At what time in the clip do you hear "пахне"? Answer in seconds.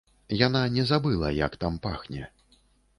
1.87-2.23